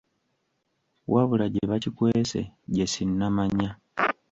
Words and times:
Wabula 1.13 1.45
gye 1.53 1.63
bakikwese 1.71 2.39
gye 2.73 2.85
sinnamanya. 2.93 3.69